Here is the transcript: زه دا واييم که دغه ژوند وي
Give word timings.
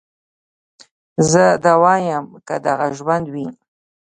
زه 1.31 1.43
دا 1.63 1.73
واييم 1.83 2.25
که 2.47 2.55
دغه 2.65 2.87
ژوند 2.97 3.25
وي 3.33 3.47